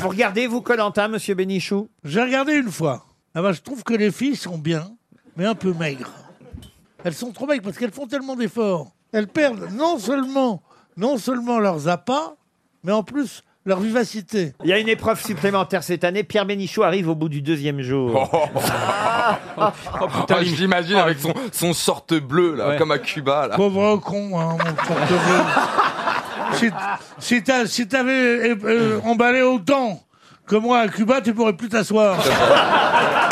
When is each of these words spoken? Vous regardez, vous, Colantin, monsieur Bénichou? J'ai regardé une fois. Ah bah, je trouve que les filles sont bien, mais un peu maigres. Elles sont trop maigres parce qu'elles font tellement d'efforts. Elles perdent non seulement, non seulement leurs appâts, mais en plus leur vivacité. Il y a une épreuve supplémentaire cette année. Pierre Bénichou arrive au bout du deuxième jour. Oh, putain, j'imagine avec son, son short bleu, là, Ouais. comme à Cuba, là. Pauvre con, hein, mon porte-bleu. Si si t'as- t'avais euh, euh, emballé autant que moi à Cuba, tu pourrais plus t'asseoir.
Vous 0.00 0.08
regardez, 0.08 0.46
vous, 0.46 0.62
Colantin, 0.62 1.08
monsieur 1.08 1.34
Bénichou? 1.34 1.88
J'ai 2.04 2.22
regardé 2.22 2.54
une 2.54 2.70
fois. 2.70 3.04
Ah 3.34 3.42
bah, 3.42 3.52
je 3.52 3.60
trouve 3.60 3.82
que 3.84 3.94
les 3.94 4.10
filles 4.10 4.36
sont 4.36 4.58
bien, 4.58 4.90
mais 5.36 5.44
un 5.44 5.54
peu 5.54 5.72
maigres. 5.72 6.10
Elles 7.04 7.14
sont 7.14 7.32
trop 7.32 7.46
maigres 7.46 7.62
parce 7.64 7.76
qu'elles 7.78 7.92
font 7.92 8.06
tellement 8.06 8.34
d'efforts. 8.36 8.92
Elles 9.12 9.28
perdent 9.28 9.68
non 9.72 9.98
seulement, 9.98 10.62
non 10.96 11.18
seulement 11.18 11.58
leurs 11.58 11.88
appâts, 11.88 12.34
mais 12.82 12.92
en 12.92 13.02
plus 13.02 13.42
leur 13.66 13.78
vivacité. 13.80 14.54
Il 14.64 14.70
y 14.70 14.72
a 14.72 14.78
une 14.78 14.88
épreuve 14.88 15.20
supplémentaire 15.22 15.82
cette 15.82 16.02
année. 16.04 16.24
Pierre 16.24 16.46
Bénichou 16.46 16.82
arrive 16.82 17.08
au 17.10 17.14
bout 17.14 17.28
du 17.28 17.42
deuxième 17.42 17.82
jour. 17.82 18.30
Oh, 19.58 20.06
putain, 20.20 20.42
j'imagine 20.42 20.96
avec 20.96 21.18
son, 21.18 21.34
son 21.52 21.72
short 21.74 22.14
bleu, 22.14 22.54
là, 22.54 22.70
Ouais. 22.70 22.76
comme 22.78 22.90
à 22.90 22.98
Cuba, 22.98 23.46
là. 23.48 23.56
Pauvre 23.56 23.96
con, 23.98 24.38
hein, 24.40 24.52
mon 24.52 24.72
porte-bleu. 24.74 25.40
Si 26.60 26.70
si 27.18 27.42
t'as- 27.42 27.66
t'avais 27.86 28.12
euh, 28.50 28.56
euh, 28.64 29.00
emballé 29.04 29.42
autant 29.42 30.00
que 30.46 30.56
moi 30.56 30.80
à 30.80 30.88
Cuba, 30.88 31.20
tu 31.20 31.32
pourrais 31.32 31.52
plus 31.54 31.68
t'asseoir. 31.68 32.18